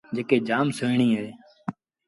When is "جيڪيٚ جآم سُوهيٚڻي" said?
0.15-1.07